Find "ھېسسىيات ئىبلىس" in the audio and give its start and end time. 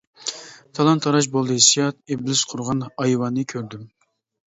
1.59-2.45